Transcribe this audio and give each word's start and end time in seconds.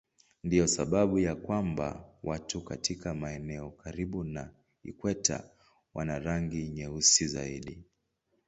Ndiyo 0.43 0.67
sababu 0.67 1.19
ya 1.19 1.35
kwamba 1.35 2.05
watu 2.23 2.61
katika 2.61 3.13
maeneo 3.13 3.69
karibu 3.69 4.23
na 4.23 4.49
ikweta 4.83 5.49
wana 5.93 6.19
rangi 6.19 6.69
nyeusi 6.69 7.27
zaidi. 7.27 7.83